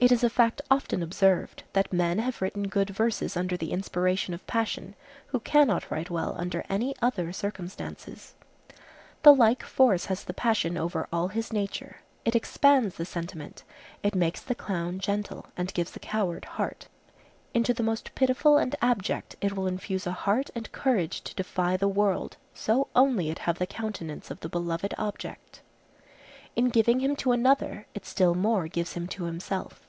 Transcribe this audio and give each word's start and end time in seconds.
It 0.00 0.10
is 0.10 0.24
a 0.24 0.28
fact 0.28 0.60
often 0.72 1.04
observed, 1.04 1.62
that 1.72 1.92
men 1.92 2.18
have 2.18 2.42
written 2.42 2.66
good 2.66 2.90
verses 2.90 3.36
under 3.36 3.56
the 3.56 3.70
inspiration 3.70 4.34
of 4.34 4.44
passion, 4.44 4.96
who 5.28 5.38
cannot 5.38 5.88
write 5.88 6.10
well 6.10 6.34
under 6.36 6.64
any 6.68 6.96
other 7.00 7.32
circumstances. 7.32 8.34
The 9.22 9.32
like 9.32 9.62
force 9.62 10.06
has 10.06 10.24
the 10.24 10.34
passion 10.34 10.76
over 10.76 11.06
all 11.12 11.28
his 11.28 11.52
nature. 11.52 11.98
It 12.24 12.34
expands 12.34 12.96
the 12.96 13.04
sentiment; 13.04 13.62
it 14.02 14.16
makes 14.16 14.40
the 14.40 14.56
clown 14.56 14.98
gentle 14.98 15.46
and 15.56 15.72
gives 15.74 15.92
the 15.92 16.00
coward 16.00 16.44
heart. 16.46 16.88
Into 17.54 17.72
the 17.72 17.84
most 17.84 18.16
pitiful 18.16 18.58
and 18.58 18.74
abject 18.82 19.36
it 19.40 19.54
will 19.56 19.68
infuse 19.68 20.08
a 20.08 20.12
heart 20.26 20.50
and 20.56 20.72
courage 20.72 21.20
to 21.22 21.36
defy 21.36 21.76
the 21.76 21.86
world, 21.86 22.36
so 22.52 22.88
only 22.96 23.30
it 23.30 23.38
have 23.38 23.58
the 23.60 23.66
countenance 23.66 24.28
of 24.28 24.40
the 24.40 24.48
beloved 24.48 24.92
object. 24.98 25.60
In 26.56 26.68
giving 26.68 26.98
him 27.00 27.14
to 27.16 27.30
another 27.32 27.86
it 27.94 28.04
still 28.06 28.34
more 28.34 28.66
gives 28.68 28.92
him 28.94 29.06
to 29.08 29.24
himself. 29.24 29.80